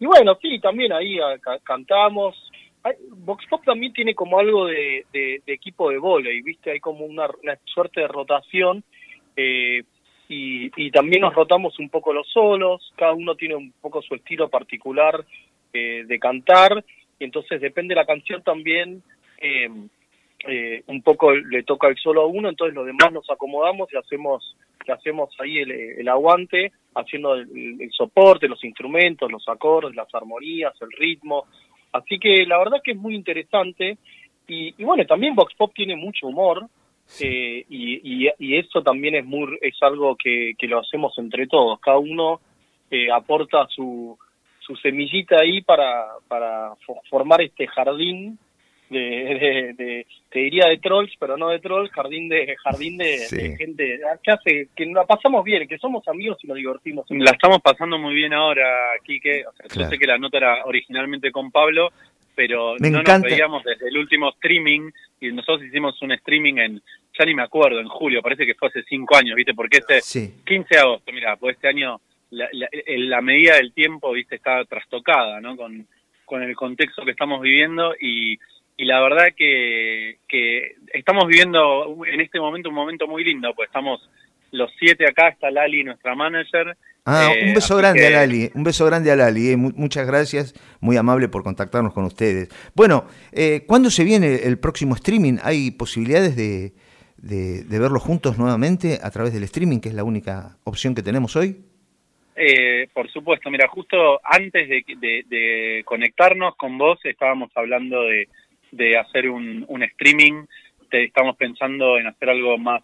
y 0.00 0.06
bueno, 0.06 0.36
sí, 0.42 0.58
también 0.58 0.92
ahí 0.92 1.18
ah, 1.20 1.38
ca- 1.40 1.60
cantamos. 1.60 2.34
Vox 3.10 3.46
Pop 3.48 3.62
también 3.64 3.92
tiene 3.94 4.14
como 4.14 4.38
algo 4.38 4.66
de, 4.66 5.06
de- 5.12 5.40
de 5.46 5.52
equipo 5.54 5.88
de 5.90 5.98
volei, 5.98 6.42
¿viste? 6.42 6.72
Hay 6.72 6.80
como 6.80 7.06
una, 7.06 7.28
una 7.42 7.56
suerte 7.64 8.00
de 8.02 8.08
rotación 8.08 8.82
eh, 9.36 9.84
y, 10.28 10.70
y 10.76 10.90
también 10.90 11.22
nos 11.22 11.34
rotamos 11.34 11.78
un 11.78 11.88
poco 11.88 12.12
los 12.12 12.28
solos, 12.30 12.92
cada 12.96 13.12
uno 13.14 13.36
tiene 13.36 13.54
un 13.54 13.72
poco 13.80 14.02
su 14.02 14.14
estilo 14.14 14.48
particular 14.48 15.24
eh, 15.74 16.04
de 16.06 16.18
cantar 16.18 16.84
y 17.18 17.24
entonces 17.24 17.60
depende 17.60 17.94
de 17.94 18.00
la 18.00 18.06
canción 18.06 18.42
también. 18.42 19.02
eh, 19.38 19.68
eh, 20.46 20.82
un 20.88 21.00
poco 21.02 21.32
le 21.32 21.62
toca 21.62 21.88
el 21.88 21.96
solo 21.96 22.22
a 22.22 22.26
uno, 22.26 22.48
entonces 22.50 22.74
los 22.74 22.84
demás 22.84 23.10
nos 23.12 23.28
acomodamos 23.30 23.90
y 23.92 23.96
hacemos 23.96 24.56
que 24.84 24.92
hacemos 24.92 25.34
ahí 25.40 25.58
el, 25.58 25.70
el 25.70 26.08
aguante, 26.08 26.70
haciendo 26.94 27.34
el, 27.34 27.80
el 27.80 27.90
soporte, 27.92 28.46
los 28.48 28.62
instrumentos, 28.62 29.32
los 29.32 29.48
acordes, 29.48 29.94
las 29.96 30.14
armonías, 30.14 30.74
el 30.82 30.92
ritmo. 30.92 31.46
Así 31.92 32.18
que 32.18 32.44
la 32.44 32.58
verdad 32.58 32.82
que 32.84 32.90
es 32.92 32.98
muy 32.98 33.14
interesante. 33.14 33.96
Y, 34.46 34.74
y 34.76 34.84
bueno, 34.84 35.06
también 35.06 35.34
Vox 35.34 35.54
Pop 35.54 35.72
tiene 35.74 35.96
mucho 35.96 36.26
humor. 36.26 36.66
eh, 37.20 37.64
y, 37.70 38.26
y, 38.26 38.28
y 38.38 38.56
eso 38.58 38.82
también 38.82 39.14
es 39.14 39.24
muy 39.24 39.56
es 39.62 39.76
algo 39.80 40.14
que, 40.16 40.52
que 40.58 40.66
lo 40.66 40.80
hacemos 40.80 41.16
entre 41.18 41.46
todos. 41.46 41.80
Cada 41.80 41.98
uno 41.98 42.40
eh, 42.90 43.10
aporta 43.10 43.66
su, 43.68 44.18
su 44.66 44.74
semillita 44.76 45.36
ahí 45.40 45.60
para, 45.62 46.06
para 46.28 46.70
fo- 46.86 47.00
formar 47.10 47.42
este 47.42 47.66
jardín 47.66 48.38
de, 48.90 48.98
de, 49.00 49.74
de- 49.84 50.06
te 50.30 50.38
diría 50.40 50.66
de 50.68 50.78
trolls, 50.78 51.12
pero 51.18 51.36
no 51.36 51.48
de 51.48 51.58
trolls, 51.58 51.90
jardín 51.92 52.28
de 52.28 52.54
jardín 52.62 52.96
de, 52.98 53.18
Sí. 53.18 53.36
de 53.36 53.56
gente 53.56 54.00
que 54.22 54.30
hace 54.30 54.68
que 54.76 54.86
la 54.86 55.04
pasamos 55.04 55.42
bien, 55.44 55.66
que 55.66 55.78
somos 55.78 56.06
amigos 56.08 56.38
y 56.42 56.46
nos 56.46 56.56
divertimos. 56.56 57.06
La 57.10 57.30
estamos 57.32 57.60
pasando 57.62 57.98
muy 57.98 58.14
bien 58.14 58.32
ahora, 58.32 58.68
Quique. 59.04 59.44
O 59.46 59.52
sea, 59.52 59.66
Claro. 59.66 59.86
Yo 59.86 59.90
sé 59.90 59.98
que 59.98 60.06
la 60.06 60.18
nota 60.18 60.38
era 60.38 60.64
originalmente 60.64 61.30
con 61.32 61.50
Pablo, 61.50 61.90
pero 62.34 62.74
Me 62.78 62.90
no 62.90 63.00
encanta. 63.00 63.26
nos 63.28 63.30
veíamos 63.30 63.64
desde 63.64 63.88
el 63.88 63.96
último 63.96 64.28
streaming 64.30 64.90
y 65.20 65.28
nosotros 65.32 65.64
hicimos 65.64 66.00
un 66.02 66.12
streaming 66.12 66.54
en, 66.58 66.82
ya 67.18 67.24
ni 67.24 67.34
me 67.34 67.42
acuerdo, 67.42 67.80
en 67.80 67.88
julio, 67.88 68.20
parece 68.22 68.44
que 68.44 68.54
fue 68.54 68.68
hace 68.68 68.82
cinco 68.84 69.16
años, 69.16 69.36
¿viste? 69.36 69.54
Porque 69.54 69.78
este 69.78 70.00
Sí. 70.02 70.34
15 70.44 70.74
de 70.74 70.80
agosto, 70.80 71.12
mira, 71.12 71.36
pues 71.36 71.56
este 71.56 71.68
año 71.68 72.00
la, 72.34 72.68
la, 72.86 73.20
medida 73.20 73.56
del 73.56 73.72
tiempo, 73.72 74.12
¿viste? 74.12 74.36
Está 74.36 74.64
trastocada, 74.64 75.40
¿no? 75.40 75.56
Con, 75.56 75.86
con 76.24 76.42
el 76.42 76.54
contexto 76.56 77.04
que 77.04 77.10
estamos 77.12 77.40
viviendo 77.40 77.94
y, 78.00 78.38
y 78.76 78.84
la 78.84 79.00
verdad 79.00 79.28
que, 79.36 80.18
que 80.28 80.76
estamos 80.92 81.26
viviendo 81.26 81.96
en 82.06 82.20
este 82.20 82.40
momento 82.40 82.68
un 82.68 82.74
momento 82.74 83.06
muy 83.06 83.24
lindo, 83.24 83.52
pues 83.54 83.68
estamos 83.68 84.00
los 84.52 84.70
siete 84.78 85.04
acá, 85.08 85.28
está 85.28 85.50
Lali, 85.50 85.84
nuestra 85.84 86.14
manager, 86.14 86.76
Ah, 87.06 87.32
Eh, 87.36 87.48
un 87.48 87.54
beso 87.54 87.74
así 87.74 87.82
grande 87.82 88.00
que- 88.00 88.06
a 88.06 88.10
Lali, 88.10 88.50
un 88.54 88.64
beso 88.64 88.86
grande 88.86 89.10
a 89.12 89.16
Lali, 89.16 89.50
eh, 89.50 89.56
mu- 89.58 89.72
muchas 89.76 90.06
gracias, 90.06 90.54
muy 90.80 90.96
amable 90.96 91.28
por 91.28 91.42
contactarnos 91.42 91.92
con 91.92 92.04
ustedes. 92.04 92.48
Bueno, 92.74 93.04
eh, 93.32 93.64
¿cuándo 93.66 93.90
se 93.90 94.04
viene 94.04 94.36
el 94.44 94.58
próximo 94.58 94.94
streaming? 94.94 95.36
¿Hay 95.42 95.70
posibilidades 95.72 96.34
de, 96.34 96.72
de, 97.18 97.64
de 97.64 97.78
verlo 97.78 98.00
juntos 98.00 98.38
nuevamente 98.38 99.00
a 99.02 99.10
través 99.10 99.34
del 99.34 99.42
streaming, 99.42 99.80
que 99.80 99.90
es 99.90 99.94
la 99.94 100.02
única 100.02 100.56
opción 100.64 100.94
que 100.94 101.02
tenemos 101.02 101.36
hoy? 101.36 101.58
Eh, 102.36 102.88
por 102.92 103.08
supuesto, 103.10 103.50
mira, 103.50 103.68
justo 103.68 104.20
antes 104.24 104.68
de, 104.68 104.84
de- 104.98 105.24
de 105.28 105.82
conectarnos 105.84 106.56
con 106.56 106.76
vos 106.78 106.98
estábamos 107.04 107.50
hablando 107.54 108.02
de, 108.04 108.28
de 108.72 108.98
hacer 108.98 109.30
un, 109.30 109.64
un 109.68 109.82
streaming, 109.84 110.44
te- 110.90 111.04
estamos 111.04 111.36
pensando 111.36 111.96
en 111.98 112.08
hacer 112.08 112.30
algo 112.30 112.58
más 112.58 112.82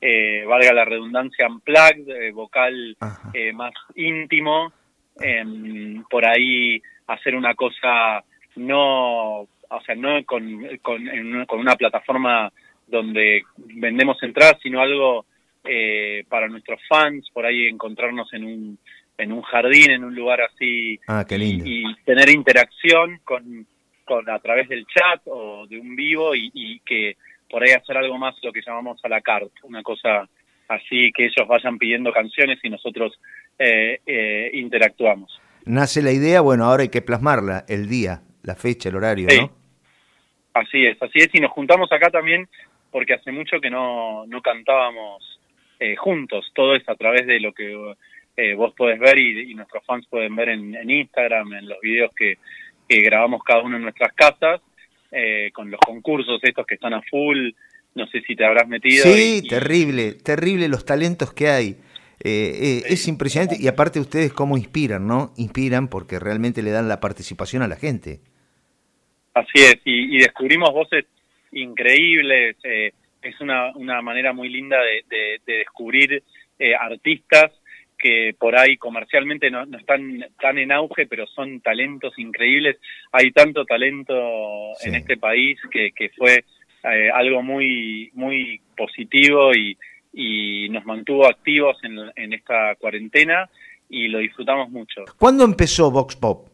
eh, 0.00 0.44
valga 0.46 0.72
la 0.72 0.84
redundancia, 0.84 1.46
unplugged, 1.48 2.32
vocal 2.32 2.96
más 3.54 3.72
íntimo, 3.94 4.72
em, 5.20 6.02
por 6.10 6.26
ahí 6.26 6.80
hacer 7.06 7.34
una 7.34 7.54
cosa 7.54 8.22
no, 8.56 9.40
o 9.40 9.80
sea, 9.84 9.94
no 9.94 10.22
con, 10.24 10.76
con, 10.82 11.06
con 11.46 11.60
una 11.60 11.76
plataforma 11.76 12.50
donde 12.86 13.42
vendemos 13.56 14.22
entradas, 14.22 14.58
sino 14.62 14.80
algo 14.80 15.24
eh, 15.68 16.24
para 16.28 16.48
nuestros 16.48 16.80
fans, 16.88 17.28
por 17.32 17.46
ahí 17.46 17.66
encontrarnos 17.66 18.32
en 18.32 18.44
un, 18.44 18.78
en 19.18 19.32
un 19.32 19.42
jardín, 19.42 19.90
en 19.90 20.04
un 20.04 20.14
lugar 20.14 20.40
así, 20.42 20.98
ah, 21.06 21.24
qué 21.28 21.38
lindo. 21.38 21.64
Y, 21.66 21.84
tener 22.04 22.28
interacción 22.30 23.20
con, 23.24 23.66
con 24.04 24.28
a 24.30 24.38
través 24.38 24.68
del 24.68 24.86
chat 24.86 25.22
o 25.26 25.66
de 25.66 25.78
un 25.78 25.96
vivo 25.96 26.34
y, 26.34 26.80
que 26.84 27.16
por 27.48 27.62
ahí 27.62 27.72
hacer 27.72 27.96
algo 27.96 28.18
más 28.18 28.34
lo 28.42 28.52
que 28.52 28.62
llamamos 28.66 28.98
a 29.04 29.08
la 29.08 29.20
carta, 29.20 29.52
una 29.62 29.82
cosa 29.82 30.28
así 30.68 31.12
que 31.12 31.26
ellos 31.26 31.46
vayan 31.46 31.78
pidiendo 31.78 32.12
canciones 32.12 32.58
y 32.62 32.70
nosotros 32.70 33.18
eh, 33.58 34.00
eh, 34.04 34.50
interactuamos. 34.52 35.40
Nace 35.64 36.02
la 36.02 36.12
idea, 36.12 36.40
bueno, 36.40 36.64
ahora 36.64 36.82
hay 36.82 36.88
que 36.88 37.02
plasmarla, 37.02 37.64
el 37.68 37.88
día, 37.88 38.22
la 38.42 38.54
fecha, 38.54 38.88
el 38.88 38.96
horario, 38.96 39.28
¿no? 39.28 39.50
Así 40.54 40.86
es, 40.86 41.00
así 41.02 41.18
es, 41.18 41.28
y 41.34 41.40
nos 41.40 41.50
juntamos 41.50 41.90
acá 41.92 42.10
también 42.10 42.48
porque 42.90 43.14
hace 43.14 43.30
mucho 43.30 43.60
que 43.60 43.68
no, 43.68 44.24
no 44.26 44.40
cantábamos 44.40 45.38
eh, 45.78 45.96
juntos, 45.96 46.50
todo 46.54 46.74
es 46.74 46.88
a 46.88 46.94
través 46.94 47.26
de 47.26 47.40
lo 47.40 47.52
que 47.52 47.74
eh, 48.36 48.54
vos 48.54 48.74
podés 48.74 48.98
ver 48.98 49.18
y, 49.18 49.54
nuestros 49.54 49.84
fans 49.84 50.06
pueden 50.08 50.34
ver 50.36 50.50
en, 50.50 50.90
Instagram, 50.90 51.52
en 51.54 51.68
los 51.68 51.80
videos 51.80 52.12
que, 52.14 52.38
grabamos 52.88 53.42
cada 53.42 53.62
uno 53.62 53.76
en 53.76 53.82
nuestras 53.82 54.12
casas, 54.14 54.60
eh, 55.10 55.50
con 55.52 55.70
los 55.70 55.80
concursos 55.80 56.38
estos 56.42 56.66
que 56.66 56.76
están 56.76 56.94
a 56.94 57.02
full, 57.02 57.50
no 57.94 58.06
sé 58.08 58.20
si 58.22 58.36
te 58.36 58.44
habrás 58.44 58.68
metido. 58.68 59.04
Sí, 59.04 59.42
terrible, 59.48 60.12
terrible 60.12 60.68
los 60.68 60.84
talentos 60.84 61.32
que 61.32 61.48
hay. 61.48 61.76
Es 62.18 63.06
impresionante 63.06 63.56
y 63.58 63.68
aparte 63.68 64.00
ustedes 64.00 64.32
cómo 64.32 64.56
inspiran, 64.56 65.06
¿no? 65.06 65.32
Inspiran 65.36 65.88
porque 65.88 66.18
realmente 66.18 66.62
le 66.62 66.70
dan 66.70 66.88
la 66.88 66.98
participación 66.98 67.62
a 67.62 67.68
la 67.68 67.76
gente. 67.76 68.20
Así 69.34 69.62
es, 69.62 69.76
y 69.84 70.18
descubrimos 70.18 70.72
voces 70.72 71.04
increíbles. 71.56 72.56
Eh, 72.64 72.92
es 73.28 73.40
una, 73.40 73.72
una 73.74 74.02
manera 74.02 74.32
muy 74.32 74.48
linda 74.48 74.78
de, 74.80 75.40
descubrir 75.46 76.22
eh, 76.58 76.74
artistas 76.74 77.52
que 77.98 78.34
por 78.38 78.56
ahí 78.56 78.76
comercialmente 78.76 79.50
no, 79.50 79.64
están 79.76 80.24
tan 80.40 80.58
en 80.58 80.72
auge, 80.72 81.06
pero 81.06 81.26
son 81.26 81.60
talentos 81.60 82.18
increíbles. 82.18 82.76
Hay 83.12 83.30
tanto 83.30 83.64
talento 83.64 84.14
en 84.82 84.94
este 84.94 85.16
país 85.16 85.58
que, 85.70 85.92
que 85.92 86.10
fue 86.10 86.44
eh, 86.84 87.10
algo 87.12 87.42
muy, 87.42 88.10
muy 88.14 88.60
positivo 88.76 89.54
y, 89.54 89.76
y 90.12 90.68
nos 90.68 90.84
mantuvo 90.84 91.26
activos 91.26 91.76
en, 91.82 91.98
en 92.16 92.32
esta 92.32 92.74
cuarentena 92.76 93.48
y 93.88 94.08
lo 94.08 94.18
disfrutamos 94.18 94.70
mucho. 94.70 95.04
¿Cuándo 95.18 95.44
empezó 95.44 95.90
Vox 95.90 96.16
Pop? 96.16 96.48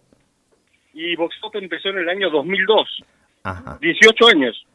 Y 0.95 1.17
Vox 1.17 1.37
Pop 1.41 1.55
empezó 1.57 1.88
en 1.88 1.99
el 1.99 2.09
año 2.09 2.31
2002. 2.31 3.05
Ajá. 3.45 3.79
18 3.81 4.29
años. 4.29 4.67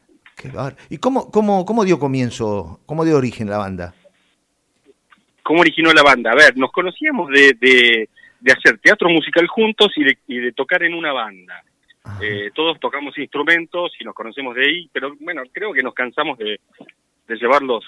¿Y 0.90 0.98
cómo, 0.98 1.32
cómo, 1.32 1.66
cómo 1.66 1.84
dio 1.84 2.00
comienzo, 2.00 2.80
cómo 2.86 3.04
dio 3.04 3.18
origen 3.18 3.50
la 3.50 3.58
banda? 3.58 3.94
¿Cómo 5.44 5.62
originó 5.62 5.92
la 5.94 6.04
banda? 6.04 6.32
A 6.32 6.36
ver, 6.36 6.58
nos 6.58 6.72
conocíamos 6.72 7.30
de, 7.30 7.54
de, 7.60 8.52
hacer 8.52 8.78
teatro 8.80 9.10
musical 9.10 9.48
juntos 9.48 9.92
y 9.96 10.04
de, 10.04 10.18
y 10.28 10.38
de 10.38 10.52
tocar 10.52 10.84
en 10.84 10.94
una 10.94 11.12
banda. 11.14 11.64
Eh, 12.22 12.52
todos 12.54 12.80
tocamos 12.80 13.18
instrumentos 13.18 13.92
y 14.00 14.04
nos 14.04 14.14
conocemos 14.14 14.56
de 14.56 14.66
ahí, 14.66 14.90
pero 14.94 15.14
bueno, 15.20 15.42
creo 15.52 15.74
que 15.74 15.84
nos 15.84 15.94
cansamos 15.94 16.38
de, 16.38 16.60
de 17.28 17.36
llevar 17.36 17.62
los, 17.62 17.84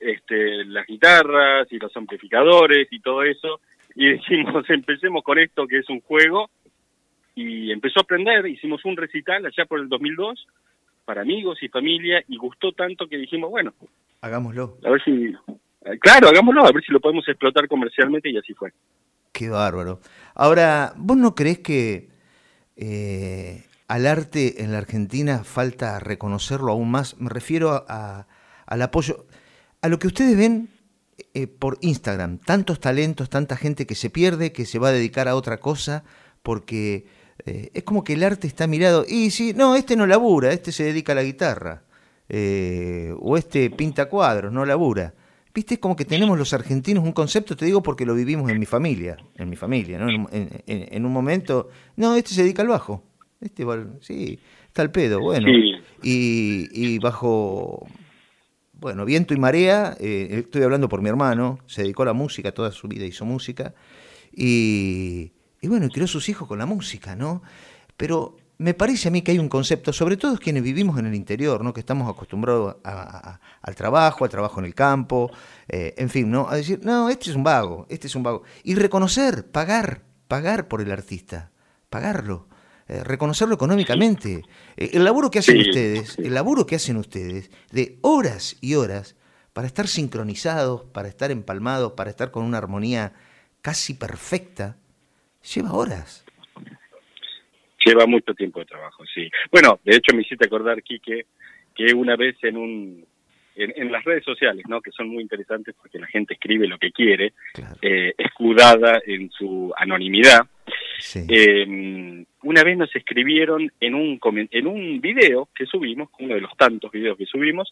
este, 0.00 0.64
las 0.64 0.86
guitarras 0.86 1.70
y 1.70 1.78
los 1.78 1.94
amplificadores 1.96 2.88
y 2.90 3.00
todo 3.00 3.22
eso, 3.22 3.60
y 3.94 4.12
dijimos, 4.12 4.68
empecemos 4.70 5.22
con 5.22 5.38
esto 5.38 5.66
que 5.66 5.78
es 5.78 5.88
un 5.88 6.00
juego, 6.00 6.50
y 7.34 7.72
empezó 7.72 8.00
a 8.00 8.02
aprender, 8.02 8.46
hicimos 8.46 8.84
un 8.84 8.96
recital 8.96 9.44
allá 9.44 9.64
por 9.66 9.80
el 9.80 9.88
2002, 9.88 10.46
para 11.04 11.22
amigos 11.22 11.62
y 11.62 11.68
familia 11.68 12.22
y 12.28 12.36
gustó 12.36 12.72
tanto 12.72 13.06
que 13.06 13.16
dijimos, 13.16 13.50
bueno, 13.50 13.72
hagámoslo. 14.20 14.78
A 14.84 14.90
ver 14.90 15.02
si, 15.04 15.32
claro, 16.00 16.28
hagámoslo, 16.28 16.66
a 16.66 16.72
ver 16.72 16.82
si 16.84 16.92
lo 16.92 17.00
podemos 17.00 17.28
explotar 17.28 17.68
comercialmente 17.68 18.30
y 18.30 18.38
así 18.38 18.54
fue. 18.54 18.72
Qué 19.32 19.48
bárbaro. 19.48 20.00
Ahora, 20.34 20.92
¿vos 20.96 21.16
no 21.16 21.34
crees 21.34 21.58
que 21.58 22.08
eh, 22.76 23.64
al 23.88 24.06
arte 24.06 24.62
en 24.62 24.72
la 24.72 24.78
Argentina 24.78 25.44
falta 25.44 25.98
reconocerlo 25.98 26.72
aún 26.72 26.90
más? 26.90 27.20
Me 27.20 27.28
refiero 27.28 27.84
a, 27.88 28.26
al 28.66 28.82
apoyo, 28.82 29.26
a 29.82 29.88
lo 29.88 29.98
que 29.98 30.06
ustedes 30.06 30.36
ven 30.36 30.68
eh, 31.34 31.46
por 31.46 31.78
Instagram, 31.80 32.38
tantos 32.38 32.80
talentos, 32.80 33.28
tanta 33.28 33.56
gente 33.56 33.86
que 33.86 33.94
se 33.94 34.08
pierde, 34.08 34.52
que 34.52 34.66
se 34.66 34.78
va 34.78 34.88
a 34.88 34.92
dedicar 34.92 35.28
a 35.28 35.36
otra 35.36 35.58
cosa, 35.58 36.04
porque 36.42 37.06
eh, 37.46 37.70
es 37.74 37.82
como 37.82 38.02
que 38.02 38.14
el 38.14 38.24
arte 38.24 38.46
está 38.46 38.66
mirado, 38.66 39.04
y 39.06 39.30
si, 39.30 39.52
no, 39.52 39.76
este 39.76 39.96
no 39.96 40.06
labura, 40.06 40.52
este 40.52 40.72
se 40.72 40.84
dedica 40.84 41.12
a 41.12 41.16
la 41.16 41.22
guitarra, 41.22 41.82
eh, 42.28 43.14
o 43.20 43.36
este 43.36 43.70
pinta 43.70 44.08
cuadros, 44.08 44.52
no 44.52 44.64
labura. 44.64 45.14
Viste, 45.54 45.74
es 45.74 45.80
como 45.80 45.94
que 45.94 46.04
tenemos 46.04 46.36
los 46.36 46.52
argentinos 46.52 47.04
un 47.04 47.12
concepto, 47.12 47.54
te 47.56 47.66
digo 47.66 47.82
porque 47.82 48.06
lo 48.06 48.14
vivimos 48.14 48.50
en 48.50 48.58
mi 48.58 48.66
familia, 48.66 49.16
en 49.36 49.48
mi 49.48 49.56
familia, 49.56 49.98
¿no? 49.98 50.28
En, 50.32 51.04
un 51.04 51.12
momento, 51.12 51.68
no, 51.96 52.16
este 52.16 52.34
se 52.34 52.42
dedica 52.42 52.62
al 52.62 52.68
bajo, 52.68 53.04
este, 53.40 53.64
sí, 54.00 54.40
está 54.66 54.82
al 54.82 54.90
pedo, 54.90 55.20
bueno. 55.20 55.46
Y, 56.02 56.98
bajo, 56.98 57.86
bueno, 58.72 59.04
viento 59.04 59.32
y 59.32 59.36
marea, 59.36 59.96
eh, 60.00 60.40
estoy 60.44 60.62
hablando 60.62 60.88
por 60.88 61.02
mi 61.02 61.08
hermano, 61.08 61.60
se 61.66 61.82
dedicó 61.82 62.02
a 62.02 62.06
la 62.06 62.14
música, 62.14 62.50
toda 62.50 62.72
su 62.72 62.88
vida 62.88 63.04
hizo 63.04 63.24
música, 63.24 63.74
y 64.32 65.33
y 65.64 65.68
bueno, 65.68 65.88
crió 65.88 66.06
sus 66.06 66.28
hijos 66.28 66.46
con 66.46 66.58
la 66.58 66.66
música, 66.66 67.16
¿no? 67.16 67.42
Pero 67.96 68.36
me 68.58 68.74
parece 68.74 69.08
a 69.08 69.10
mí 69.10 69.22
que 69.22 69.32
hay 69.32 69.38
un 69.38 69.48
concepto, 69.48 69.94
sobre 69.94 70.18
todo 70.18 70.36
quienes 70.36 70.62
vivimos 70.62 70.98
en 70.98 71.06
el 71.06 71.14
interior, 71.14 71.64
¿no? 71.64 71.72
que 71.72 71.80
estamos 71.80 72.08
acostumbrados 72.08 72.76
al 72.84 73.74
trabajo, 73.74 74.24
al 74.24 74.30
trabajo 74.30 74.60
en 74.60 74.66
el 74.66 74.74
campo, 74.74 75.30
eh, 75.68 75.94
en 75.96 76.10
fin, 76.10 76.30
¿no? 76.30 76.48
a 76.50 76.56
decir, 76.56 76.80
no, 76.82 77.08
este 77.08 77.30
es 77.30 77.36
un 77.36 77.42
vago, 77.44 77.86
este 77.88 78.08
es 78.08 78.14
un 78.14 78.22
vago. 78.22 78.42
Y 78.62 78.74
reconocer, 78.74 79.50
pagar, 79.50 80.02
pagar 80.28 80.68
por 80.68 80.82
el 80.82 80.92
artista, 80.92 81.50
pagarlo, 81.88 82.46
eh, 82.86 83.02
reconocerlo 83.02 83.54
económicamente. 83.54 84.42
Eh, 84.76 84.90
el 84.92 85.02
laburo 85.02 85.30
que 85.30 85.38
hacen 85.38 85.58
ustedes, 85.58 86.18
el 86.18 86.34
laburo 86.34 86.66
que 86.66 86.76
hacen 86.76 86.98
ustedes, 86.98 87.50
de 87.72 87.98
horas 88.02 88.56
y 88.60 88.74
horas, 88.74 89.16
para 89.54 89.66
estar 89.66 89.88
sincronizados, 89.88 90.84
para 90.92 91.08
estar 91.08 91.30
empalmados, 91.30 91.92
para 91.92 92.10
estar 92.10 92.30
con 92.30 92.44
una 92.44 92.58
armonía 92.58 93.14
casi 93.62 93.94
perfecta, 93.94 94.76
lleva 95.54 95.72
horas. 95.72 96.24
Lleva 97.84 98.06
mucho 98.06 98.34
tiempo 98.34 98.60
de 98.60 98.66
trabajo, 98.66 99.04
sí. 99.12 99.30
Bueno, 99.50 99.78
de 99.84 99.96
hecho 99.96 100.14
me 100.14 100.22
hiciste 100.22 100.46
acordar, 100.46 100.82
Quique, 100.82 101.26
que 101.74 101.92
una 101.92 102.16
vez 102.16 102.36
en 102.42 102.56
un 102.56 103.06
en, 103.56 103.92
las 103.92 104.04
redes 104.04 104.24
sociales, 104.24 104.64
¿no? 104.68 104.80
que 104.80 104.90
son 104.90 105.08
muy 105.08 105.22
interesantes 105.22 105.74
porque 105.80 105.98
la 105.98 106.06
gente 106.06 106.34
escribe 106.34 106.66
lo 106.66 106.78
que 106.78 106.90
quiere, 106.90 107.34
eh, 107.82 108.12
escudada 108.18 109.00
en 109.06 109.30
su 109.30 109.72
anonimidad. 109.76 110.46
Eh, 111.28 112.24
una 112.42 112.64
vez 112.64 112.76
nos 112.76 112.94
escribieron 112.94 113.70
en 113.80 113.94
un 113.94 114.18
en 114.50 114.66
un 114.66 115.00
video 115.00 115.48
que 115.54 115.66
subimos, 115.66 116.08
uno 116.18 116.34
de 116.34 116.40
los 116.40 116.56
tantos 116.56 116.90
videos 116.90 117.16
que 117.16 117.26
subimos, 117.26 117.70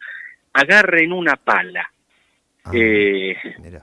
agarren 0.52 1.12
una 1.12 1.36
pala. 1.36 1.90
Ah, 2.64 2.70
eh, 2.72 3.36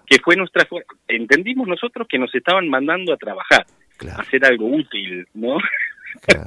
que 0.05 0.19
fue 0.19 0.37
nuestra 0.37 0.65
entendimos 1.05 1.67
nosotros 1.67 2.07
que 2.07 2.17
nos 2.17 2.33
estaban 2.33 2.69
mandando 2.69 3.11
a 3.11 3.17
trabajar 3.17 3.65
hacer 4.17 4.45
algo 4.45 4.67
útil, 4.67 5.27
¿no? 5.33 5.57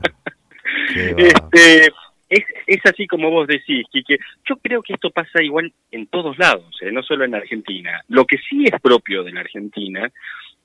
este, 1.17 1.93
es, 2.29 2.45
es 2.67 2.81
así 2.85 3.07
como 3.07 3.31
vos 3.31 3.47
decís, 3.47 3.87
Quique. 3.91 4.19
Yo 4.49 4.57
creo 4.57 4.83
que 4.83 4.95
esto 4.95 5.11
pasa 5.11 5.43
igual 5.43 5.73
en 5.91 6.07
todos 6.07 6.39
lados, 6.39 6.77
¿eh? 6.81 6.91
no 6.91 7.03
solo 7.03 7.25
en 7.25 7.35
Argentina. 7.35 8.01
Lo 8.09 8.25
que 8.25 8.39
sí 8.39 8.65
es 8.65 8.81
propio 8.81 9.23
de 9.23 9.33
la 9.33 9.41
Argentina 9.41 10.11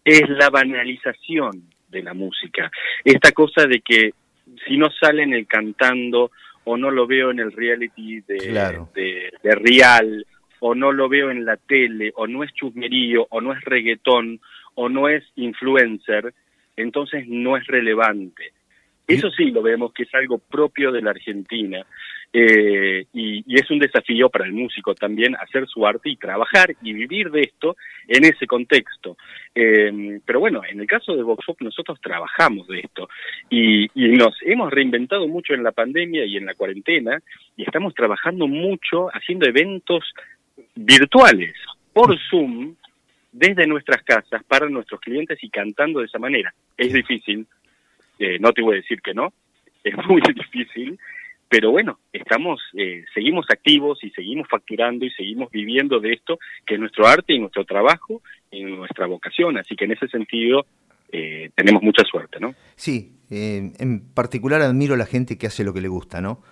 es 0.03 0.29
la 0.29 0.50
banalización 0.50 1.63
de 1.89 2.03
la 2.03 2.13
música. 2.13 2.72
Esta 3.03 3.32
cosa 3.32 3.65
de 3.65 3.82
que 3.82 4.12
si 4.65 4.77
no 4.77 4.89
salen 4.91 5.34
el 5.34 5.46
cantando 5.46 6.32
o 6.63 6.77
no 6.77 6.91
lo 6.91 7.08
veo 7.08 7.32
en 7.32 7.39
el 7.39 7.51
reality 7.51 8.22
de, 8.22 8.38
de, 8.94 9.32
de 9.44 9.56
Real 9.56 10.25
o 10.60 10.75
no 10.75 10.91
lo 10.91 11.10
veo 11.10 11.32
en 11.32 11.46
la 11.46 11.58
tele 11.58 12.12
o 12.15 12.27
no 12.27 12.44
es 12.44 12.53
chusmerío 12.53 13.27
o 13.29 13.41
no 13.41 13.53
es 13.53 13.62
reggaetón 13.63 14.39
o 14.75 14.89
no 14.89 15.10
es 15.10 15.24
influencer, 15.36 16.34
entonces 16.77 17.27
no 17.27 17.57
es 17.57 17.67
relevante. 17.67 18.53
Eso 19.07 19.31
sí 19.31 19.51
lo 19.51 19.62
vemos 19.62 19.93
que 19.93 20.03
es 20.03 20.13
algo 20.13 20.38
propio 20.38 20.91
de 20.91 21.01
la 21.01 21.12
Argentina 21.12 21.86
eh, 22.34 23.05
y, 23.13 23.55
es 23.55 23.72
un 23.72 23.79
desafío 23.79 24.29
para 24.29 24.46
el 24.46 24.51
músico 24.51 24.93
también 24.93 25.36
hacer 25.38 25.65
su 25.65 25.88
arte 25.88 26.10
y 26.10 26.17
trabajar 26.17 26.75
y 26.81 26.91
vivir 26.91 27.31
de 27.31 27.41
esto 27.41 27.77
en 28.07 28.25
ese 28.25 28.46
contexto. 28.46 29.15
Eh, 29.55 30.19
pero 30.25 30.41
bueno, 30.41 30.62
en 30.69 30.81
el 30.81 30.88
caso 30.88 31.15
de 31.15 31.24
Vox 31.24 31.46
nosotros 31.62 32.00
trabajamos 32.01 32.67
de 32.67 32.79
esto 32.79 33.07
y, 33.50 33.86
y 33.96 34.10
nos 34.17 34.36
hemos 34.41 34.72
reinventado 34.72 35.27
mucho 35.27 35.53
en 35.53 35.63
la 35.63 35.72
pandemia 35.72 36.25
y 36.25 36.36
en 36.36 36.46
la 36.46 36.55
cuarentena 36.55 37.22
y 37.55 37.63
estamos 37.63 37.96
trabajando 37.96 38.46
mucho 38.48 39.07
haciendo 39.13 39.48
eventos 39.48 40.03
virtuales 40.75 41.53
por 41.93 42.17
Zoom 42.29 42.75
desde 43.31 43.67
nuestras 43.67 44.03
casas 44.03 44.43
para 44.48 44.69
nuestros 44.69 45.00
clientes 45.01 45.38
y 45.41 45.50
cantando 45.50 46.00
de 46.00 46.05
esa 46.05 46.19
manera. 46.19 46.53
Es 46.77 46.93
difícil, 46.93 47.48
eh, 48.19 48.38
no 48.39 48.51
te 48.51 48.62
voy 48.62 48.75
a 48.75 48.81
decir 48.81 49.01
que 49.01 49.13
no, 49.13 49.34
es 49.84 49.96
muy 50.07 50.22
difícil, 50.22 51.00
pero 51.50 51.72
bueno, 51.72 52.00
estamos, 52.12 52.62
eh, 52.75 53.05
seguimos 53.13 53.46
activos 53.50 54.03
y 54.03 54.10
seguimos 54.10 54.48
facturando 54.50 55.05
y 55.05 55.12
seguimos 55.12 55.50
viviendo 55.50 56.00
de 56.00 56.13
esto, 56.13 56.39
que 56.65 56.74
es 56.74 56.79
nuestro 56.79 57.07
arte 57.07 57.34
y 57.34 57.39
nuestro 57.39 57.63
trabajo 57.63 58.22
y 58.51 58.63
nuestra 58.63 59.05
vocación. 59.05 59.57
Así 59.57 59.75
que 59.75 59.86
en 59.86 59.93
ese 59.93 60.10
sentido 60.10 60.65
eh, 61.12 61.50
tenemos 61.55 61.81
mucha 61.81 62.03
suerte, 62.03 62.39
¿no? 62.41 62.53
Sí, 62.75 63.13
en 63.29 64.13
particular 64.13 64.62
admiro 64.62 64.96
a 64.96 64.98
la 64.98 65.05
gente 65.05 65.38
que 65.38 65.48
hace 65.48 65.63
lo 65.63 65.74
que 65.74 65.81
le 65.81 65.88
gusta, 65.88 66.19
¿no? 66.19 66.43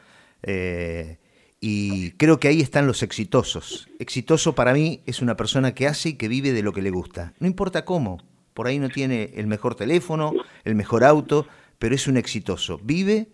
Y 1.68 2.12
creo 2.12 2.40
que 2.40 2.48
ahí 2.48 2.62
están 2.62 2.86
los 2.86 3.02
exitosos. 3.02 3.90
Exitoso 3.98 4.54
para 4.54 4.72
mí 4.72 5.02
es 5.08 5.24
una 5.24 5.36
persona 5.36 5.74
que 5.74 5.88
hace 5.88 6.10
y 6.10 6.14
que 6.14 6.28
vive 6.28 6.54
de 6.54 6.62
lo 6.62 6.74
que 6.74 6.84
le 6.84 6.92
gusta. 6.92 7.34
No 7.40 7.48
importa 7.48 7.86
cómo, 7.86 8.22
por 8.54 8.68
ahí 8.68 8.78
no 8.78 8.88
tiene 8.88 9.32
el 9.34 9.48
mejor 9.48 9.74
teléfono, 9.74 10.32
el 10.64 10.76
mejor 10.76 11.04
auto, 11.04 11.48
pero 11.80 11.96
es 11.96 12.08
un 12.08 12.18
exitoso. 12.18 12.80
Vive 12.84 13.30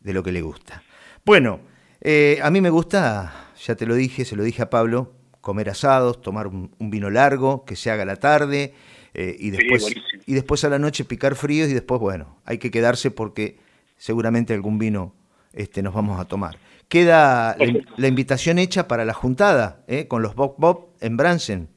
de 0.00 0.14
lo 0.14 0.22
que 0.22 0.32
le 0.32 0.40
gusta. 0.40 0.82
Bueno, 1.26 1.60
eh, 2.00 2.38
a 2.42 2.50
mí 2.50 2.62
me 2.62 2.70
gusta, 2.70 3.50
ya 3.62 3.74
te 3.74 3.84
lo 3.84 3.94
dije, 3.94 4.24
se 4.24 4.36
lo 4.36 4.42
dije 4.42 4.62
a 4.62 4.70
Pablo, 4.70 5.12
comer 5.42 5.68
asados, 5.68 6.22
tomar 6.22 6.46
un, 6.46 6.70
vino 6.78 7.10
largo, 7.10 7.66
que 7.66 7.76
se 7.76 7.90
haga 7.90 8.06
la 8.06 8.16
tarde, 8.16 8.72
eh, 9.12 9.36
y, 9.38 9.50
después, 9.50 9.94
y 10.24 10.32
después 10.32 10.64
a 10.64 10.70
la 10.70 10.78
noche 10.78 11.04
picar 11.04 11.34
fríos 11.34 11.68
y 11.68 11.74
después, 11.74 12.00
bueno, 12.00 12.38
hay 12.46 12.56
que 12.56 12.70
quedarse 12.70 13.10
porque 13.10 13.58
seguramente 13.98 14.54
algún 14.54 14.78
vino 14.78 15.12
este, 15.52 15.82
nos 15.82 15.92
vamos 15.92 16.18
a 16.18 16.24
tomar. 16.24 16.58
Queda 16.88 17.56
la, 17.96 18.08
invitación 18.08 18.58
hecha 18.58 18.86
para 18.86 19.04
la 19.04 19.12
juntada 19.12 19.84
¿eh? 19.88 20.06
con 20.06 20.22
los 20.22 20.34
Bob 20.36 20.54
Bob 20.58 20.90
en 21.00 21.16
Bransen. 21.16 21.68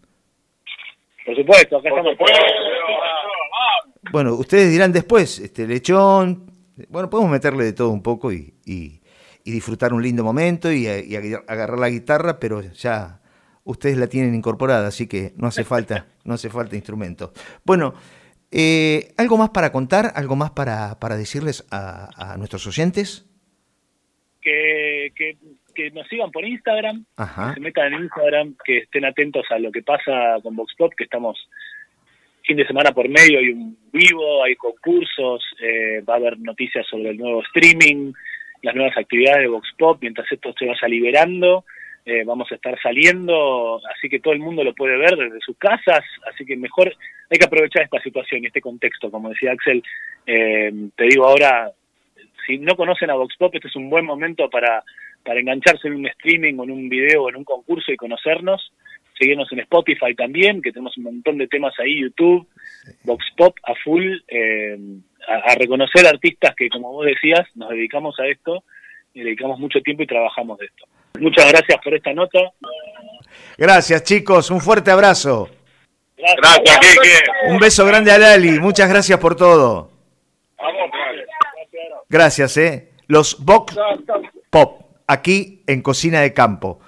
Por 1.25 1.35
supuesto, 1.35 1.77
acá 1.77 1.89
estamos. 1.89 2.15
Bueno, 4.11 4.33
ustedes 4.35 4.71
dirán 4.71 4.91
después, 4.91 5.39
este 5.39 5.67
lechón, 5.67 6.51
bueno, 6.89 7.09
podemos 7.09 7.31
meterle 7.31 7.65
de 7.65 7.73
todo 7.73 7.89
un 7.89 8.01
poco 8.01 8.31
y, 8.31 8.55
y, 8.65 9.01
disfrutar 9.43 9.93
un 9.93 10.03
lindo 10.03 10.23
momento 10.23 10.71
y, 10.71 10.85
agarrar 10.87 11.79
la 11.79 11.89
guitarra, 11.89 12.39
pero 12.39 12.61
ya 12.61 13.19
ustedes 13.63 13.97
la 13.97 14.07
tienen 14.07 14.35
incorporada, 14.35 14.87
así 14.87 15.07
que 15.07 15.33
no 15.37 15.47
hace 15.47 15.63
falta, 15.63 16.05
no 16.23 16.35
hace 16.35 16.49
falta 16.49 16.75
instrumento. 16.75 17.33
Bueno, 17.65 17.95
eh, 18.51 19.13
¿algo 19.17 19.37
más 19.37 19.49
para 19.49 19.71
contar? 19.71 20.11
¿Algo 20.15 20.35
más 20.35 20.51
para, 20.51 20.99
para 20.99 21.17
decirles 21.17 21.65
a, 21.71 22.33
a 22.33 22.37
nuestros 22.37 22.65
oyentes? 22.67 23.28
Que, 24.41 25.11
que, 25.15 25.91
nos 25.91 26.07
sigan 26.07 26.31
por 26.31 26.45
Instagram, 26.45 27.05
que 27.15 27.53
se 27.53 27.59
metan 27.61 27.93
en 27.93 28.03
Instagram, 28.03 28.55
que 28.65 28.79
estén 28.79 29.05
atentos 29.05 29.45
a 29.49 29.59
lo 29.59 29.71
que 29.71 29.81
pasa 29.81 30.37
con 30.43 30.55
Voxpop, 30.55 30.93
que 30.93 31.05
estamos 31.05 31.37
fin 32.43 32.57
de 32.57 32.67
semana 32.67 32.91
por 32.91 33.07
medio, 33.07 33.39
hay 33.39 33.49
un 33.49 33.77
vivo, 33.93 34.43
hay 34.43 34.55
concursos, 34.55 35.43
eh, 35.61 36.01
va 36.01 36.15
a 36.15 36.17
haber 36.17 36.39
noticias 36.39 36.85
sobre 36.87 37.11
el 37.11 37.17
nuevo 37.17 37.41
streaming, 37.43 38.11
las 38.61 38.75
nuevas 38.75 38.97
actividades 38.97 39.43
de 39.43 39.47
Voxpop, 39.47 40.01
mientras 40.01 40.29
esto 40.31 40.53
se 40.57 40.65
vaya 40.65 40.87
liberando. 40.87 41.63
Eh, 42.05 42.23
vamos 42.25 42.51
a 42.51 42.55
estar 42.55 42.75
saliendo, 42.81 43.79
así 43.95 44.09
que 44.09 44.19
todo 44.19 44.33
el 44.33 44.39
mundo 44.39 44.63
lo 44.63 44.73
puede 44.73 44.97
ver 44.97 45.15
desde 45.15 45.39
sus 45.41 45.55
casas, 45.57 46.03
así 46.27 46.43
que 46.43 46.55
mejor 46.55 46.91
hay 47.29 47.37
que 47.37 47.45
aprovechar 47.45 47.83
esta 47.83 48.01
situación 48.01 48.41
y 48.41 48.47
este 48.47 48.61
contexto, 48.61 49.11
como 49.11 49.29
decía 49.29 49.51
Axel, 49.51 49.83
eh, 50.25 50.71
te 50.95 51.03
digo 51.03 51.27
ahora, 51.27 51.71
si 52.45 52.57
no 52.57 52.75
conocen 52.75 53.09
a 53.09 53.15
Vox 53.15 53.35
Pop, 53.37 53.53
este 53.53 53.67
es 53.67 53.75
un 53.75 53.89
buen 53.89 54.05
momento 54.05 54.49
para, 54.49 54.83
para 55.23 55.39
engancharse 55.39 55.87
en 55.87 55.95
un 55.95 56.07
streaming 56.07 56.55
o 56.57 56.63
en 56.63 56.71
un 56.71 56.89
video 56.89 57.23
o 57.23 57.29
en 57.29 57.37
un 57.37 57.43
concurso 57.43 57.91
y 57.91 57.97
conocernos. 57.97 58.71
Seguirnos 59.17 59.51
en 59.51 59.59
Spotify 59.59 60.15
también, 60.15 60.61
que 60.61 60.71
tenemos 60.71 60.97
un 60.97 61.03
montón 61.03 61.37
de 61.37 61.47
temas 61.47 61.73
ahí, 61.79 61.99
YouTube, 61.99 62.47
Vox 63.03 63.25
Pop 63.35 63.53
a 63.63 63.75
full, 63.83 64.05
eh, 64.29 64.77
a, 65.27 65.55
reconocer 65.55 66.07
artistas 66.07 66.55
que, 66.55 66.69
como 66.69 66.93
vos 66.93 67.05
decías, 67.05 67.45
nos 67.55 67.69
dedicamos 67.69 68.17
a 68.19 68.27
esto, 68.27 68.63
y 69.13 69.21
dedicamos 69.21 69.59
mucho 69.59 69.81
tiempo 69.81 70.03
y 70.03 70.07
trabajamos 70.07 70.57
de 70.59 70.67
esto. 70.67 70.85
Muchas 71.19 71.51
gracias 71.51 71.79
por 71.83 71.93
esta 71.93 72.13
nota. 72.13 72.39
Gracias, 73.57 74.03
chicos. 74.03 74.51
Un 74.51 74.61
fuerte 74.61 74.89
abrazo. 74.89 75.49
Gracias, 76.17 77.23
Un 77.49 77.59
beso 77.59 77.85
grande 77.85 78.11
a 78.11 78.17
Lali. 78.17 78.59
Muchas 78.59 78.89
gracias 78.89 79.19
por 79.19 79.35
todo. 79.35 79.99
Gracias, 82.09 82.57
¿eh? 82.57 82.91
Los 83.05 83.43
Box 83.45 83.77
Pop, 84.49 84.81
aquí 85.05 85.63
en 85.67 85.83
Cocina 85.83 86.21
de 86.21 86.33
Campo. 86.33 86.79